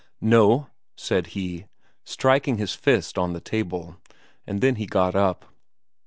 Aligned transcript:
"No!" 0.19 0.65
said 0.95 1.27
he, 1.37 1.67
striking 2.03 2.57
his 2.57 2.73
fist 2.73 3.19
on 3.19 3.33
the 3.33 3.39
table. 3.39 3.97
And 4.47 4.59
then 4.59 4.77
he 4.77 4.87
got 4.87 5.13
up. 5.13 5.45